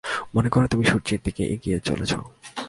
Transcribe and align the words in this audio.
মনে 0.35 0.49
কর, 0.49 0.61
তুমি 0.67 0.85
সূর্যের 0.85 1.19
দিকে 1.23 1.43
এগিয়ে 1.45 1.77
চলেছ। 1.79 2.11